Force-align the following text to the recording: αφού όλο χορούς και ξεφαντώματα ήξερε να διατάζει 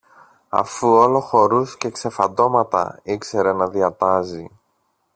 αφού 0.49 0.87
όλο 0.87 1.19
χορούς 1.19 1.77
και 1.77 1.89
ξεφαντώματα 1.89 2.99
ήξερε 3.03 3.53
να 3.53 3.67
διατάζει 3.67 4.59